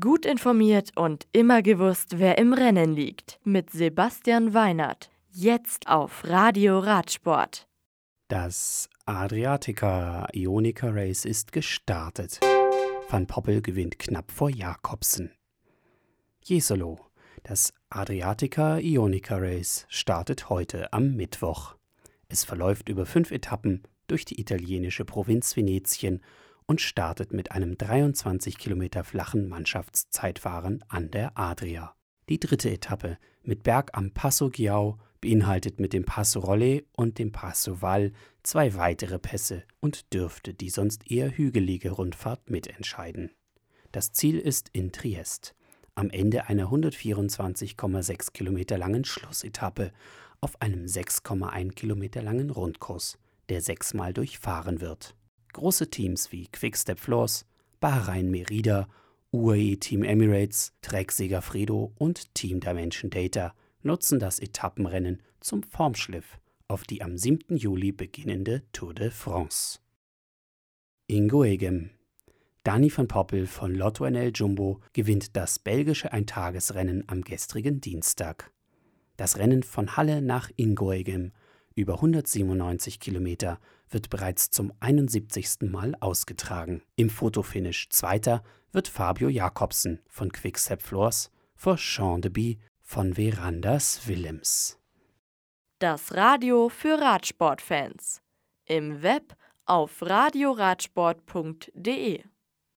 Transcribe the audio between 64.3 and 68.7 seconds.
Etappenrennen zum Formschliff auf die am 7. Juli beginnende